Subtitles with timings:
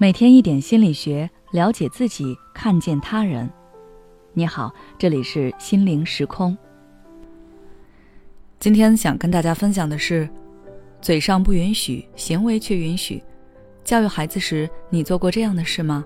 [0.00, 3.50] 每天一点心理学，了解自己，看见他人。
[4.32, 6.56] 你好，这里是心灵时空。
[8.60, 10.28] 今天想跟大家分享的是，
[11.00, 13.20] 嘴上不允许，行为却允许。
[13.82, 16.04] 教育孩子时，你做过这样的事吗？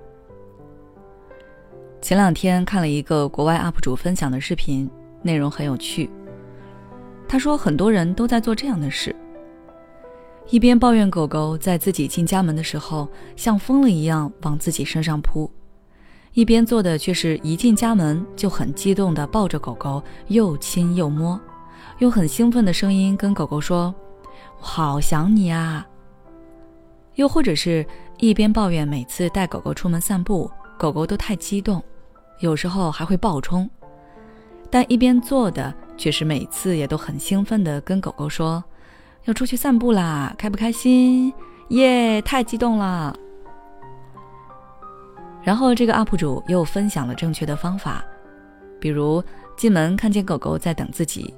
[2.00, 4.90] 前两天看了一个国外 UP 主分享的视频，
[5.20, 6.08] 内容很有趣。
[7.28, 9.14] 他说，很多人都在做这样的事。
[10.48, 15.50] 一边抱怨狗狗在自己进家门的时候像疯了一样往自己身上扑，
[16.34, 21.40] 一边做的却是一进家门就很激动地抱着狗狗又亲又摸，
[21.98, 23.94] 用很兴奋的声音跟狗狗说
[24.60, 25.86] ：“好想你啊！”
[27.16, 27.86] 又或者是
[28.18, 31.82] 一边抱怨每次带狗狗出门散步，狗狗都太激动，
[32.40, 33.68] 有时候还会暴冲，
[34.68, 38.62] 但一边做的却是每次也都很兴奋地跟狗狗说。
[39.24, 41.32] 要出去散步啦，开不开心？
[41.68, 43.16] 耶，太激动了！
[45.42, 48.04] 然后这个 UP 主又分享了正确的方法，
[48.80, 49.22] 比如
[49.56, 51.32] 进门看见狗狗在等自己，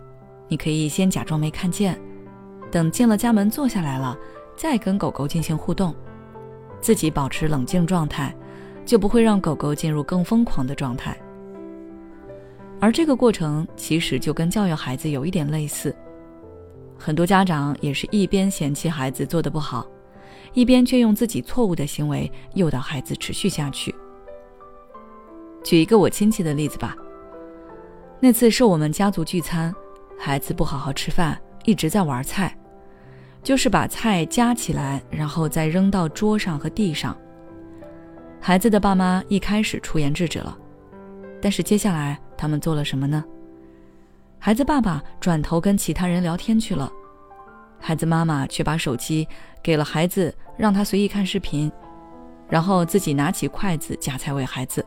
[0.49, 1.99] 你可以先假装没看见，
[2.71, 4.17] 等进了家门坐下来了，
[4.57, 5.95] 再跟狗狗进行互动，
[6.81, 8.35] 自己保持冷静状态，
[8.85, 11.17] 就不会让狗狗进入更疯狂的状态。
[12.81, 15.95] 而这个过程其实就跟教育孩子有一点类似。
[16.99, 19.87] 很多家长也是一边嫌弃孩子做的不好，
[20.53, 23.95] 一边却用自己错误的行为诱导孩子持续下去。
[25.63, 26.97] 举一个我亲戚的例子吧。
[28.21, 29.75] 那次是我们家族聚餐，
[30.19, 32.57] 孩子不好好吃饭，一直在玩菜，
[33.43, 37.15] 就是把菜夹起来，然后再扔到桌上和地上。
[38.41, 40.57] 孩子的爸妈一开始出言制止了，
[41.43, 43.23] 但是接下来他们做了什么呢？
[44.45, 46.93] 孩子爸爸转头跟其他人聊天去了，
[47.81, 49.27] 孩子妈妈却把手机
[49.63, 51.73] 给了孩子，让他随意看视频，
[52.51, 54.85] 然后自己拿起筷子夹菜喂孩子。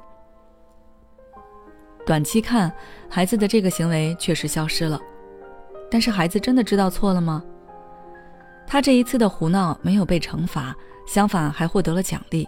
[2.05, 2.71] 短期看，
[3.09, 5.01] 孩子的这个行为确实消失了，
[5.89, 7.43] 但是孩子真的知道错了吗？
[8.67, 10.75] 他这一次的胡闹没有被惩罚，
[11.07, 12.47] 相反还获得了奖励，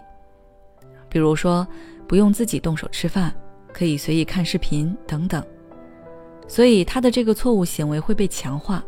[1.08, 1.66] 比如说
[2.06, 3.34] 不用自己动手吃饭，
[3.72, 5.44] 可以随意看视频等等。
[6.50, 8.84] 所以他的这个错误行为会被强化。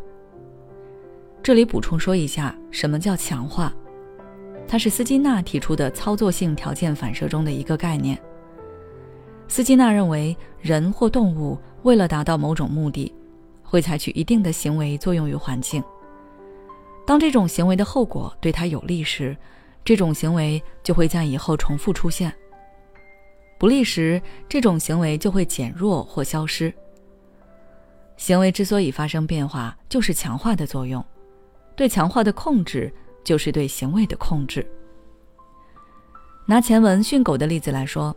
[1.41, 3.71] 这里补充说一下，什么叫强化？
[4.67, 8.21] 它是斯金纳提出的操作性条件反射中的一个概念。
[9.47, 13.13] 斯金纳认为，人或动物为了达到某种目的，
[13.63, 15.81] 会采取一定的行为作用于环境。
[17.07, 19.37] 当这种行为的后果对他有利时，
[19.85, 22.29] 这种行为就会在以后重复出现；
[23.57, 26.73] 不利时，这种行为就会减弱或消失。
[28.23, 31.03] 行为之所以发生变化，就是强化的作用。
[31.75, 32.89] 对强化的控制，
[33.21, 34.65] 就是对行为的控制。
[36.45, 38.15] 拿前文训狗的例子来说，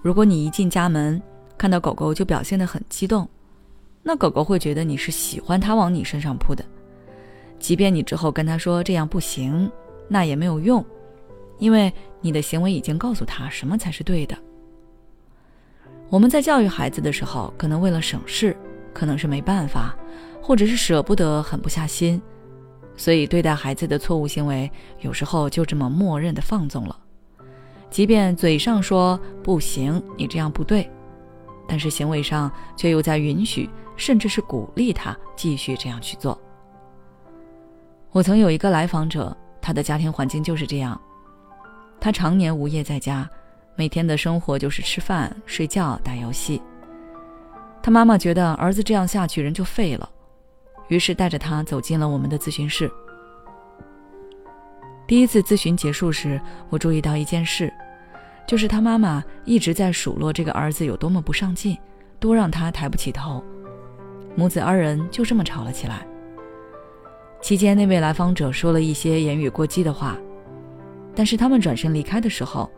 [0.00, 1.20] 如果你一进家门，
[1.58, 3.28] 看到狗狗就表现得很激动，
[4.00, 6.64] 那狗狗会觉得你是喜欢它往你身上扑的。
[7.58, 9.68] 即便你之后跟它说这样不行，
[10.06, 10.84] 那也没有用，
[11.58, 14.38] 因为你的行为已经告诉他什么才是对的。
[16.10, 18.56] 我们在教育孩子的时候，可能为了省事。
[18.96, 19.94] 可能是没办法，
[20.42, 22.18] 或者是舍不得，狠不下心，
[22.96, 26.98] 所以对待孩子的错误行为，有时候就这么默认的放纵了。
[27.90, 30.90] 即便嘴上说不行，你这样不对，
[31.68, 33.68] 但是行为上却又在允许，
[33.98, 36.40] 甚至是鼓励他继续这样去做。
[38.12, 40.98] 我曾有一个来访者，他的家庭环境就是这样，
[42.00, 43.28] 他常年无业在家，
[43.76, 46.62] 每天的生活就是吃饭、睡觉、打游戏。
[47.86, 50.10] 他妈妈觉得儿子这样下去人就废了，
[50.88, 52.90] 于是带着他走进了我们的咨询室。
[55.06, 57.72] 第一次咨询结束时，我注意到一件事，
[58.44, 61.78] 就是他妈妈一直在数落这个儿子有多么不上进，
[62.18, 63.40] 多让他抬不起头。
[64.34, 66.04] 母子二人就这么吵了起来。
[67.40, 70.16] 期间，那位来访者说了一些言语过激的话，
[71.14, 72.68] 但是他们转身离开的时候，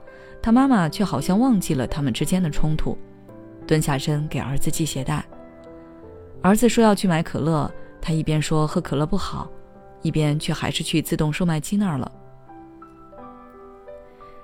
[0.42, 2.94] 他妈妈却好像忘记了他们之间的冲突。
[3.68, 5.22] 蹲下身给儿子系鞋带。
[6.40, 7.70] 儿子说要去买可乐，
[8.00, 9.46] 他一边说喝可乐不好，
[10.00, 12.10] 一边却还是去自动售卖机那儿了。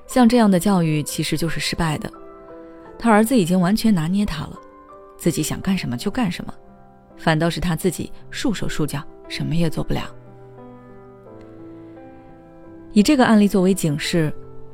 [0.06, 2.12] 像这样的教育其实就是失败的。
[2.98, 4.58] 他儿子已经完全拿捏他了，
[5.16, 6.52] 自己想干什么就干什么，
[7.16, 10.02] 反倒是他自己束手束脚，什么也做不了。
[12.92, 14.32] 以这个案例作为警示，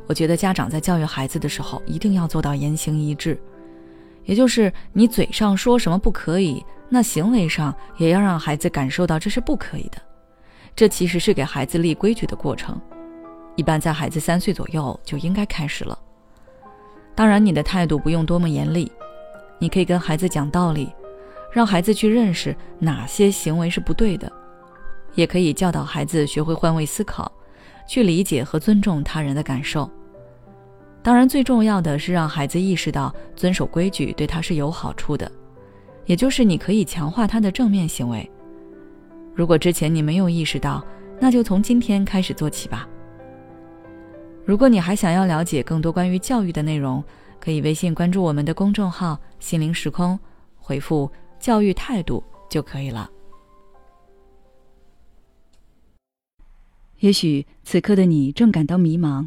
[0.08, 3.40] 我觉得家长在教育孩子的时候一定要做到言行一致。
[4.24, 10.00] 也就是你嘴上说什么不可以，那行为上也要让孩子感受到这是不可以的。
[10.76, 12.80] 这其实是给孩子立规矩的过程。
[13.56, 15.98] 一般在孩子三岁左右就应该开始了。
[17.14, 18.90] 当然，你的态度不用多么严厉，
[19.58, 20.90] 你可以跟孩子讲道理，
[21.52, 24.30] 让孩子去认识哪些行为是不对的，
[25.14, 27.30] 也可以教导孩子学会换位思考，
[27.86, 29.90] 去理解和尊重他人的感受。
[31.02, 35.30] 当然，最重要的是让孩子意识到遵守规矩对他是有好处的，
[36.04, 38.30] 也就是你可以强化他的正面行为。
[39.34, 40.84] 如果之前你没有意识到，
[41.18, 42.86] 那就从今天开始做起吧。
[44.44, 47.02] 如果你还想要了解更多关于教育的内容，
[47.38, 50.18] 可以微信关注我们的公众号“心灵时空”，
[50.58, 51.10] 回复
[51.40, 53.10] “教育态度”就可以了。
[56.98, 59.26] 也许此刻的你正感到迷茫，